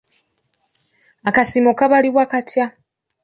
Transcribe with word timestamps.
Akasiimo 1.29 1.71
kabalibwa 1.79 2.23
katya? 2.31 2.65